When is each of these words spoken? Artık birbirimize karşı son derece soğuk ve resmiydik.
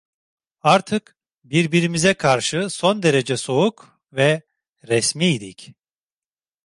Artık 0.61 1.15
birbirimize 1.43 2.13
karşı 2.13 2.69
son 2.69 3.03
derece 3.03 3.37
soğuk 3.37 4.01
ve 4.13 4.41
resmiydik. 4.87 5.73